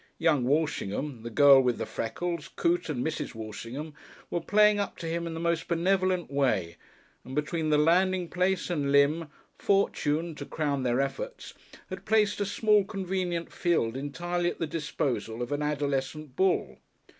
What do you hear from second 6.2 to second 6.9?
way,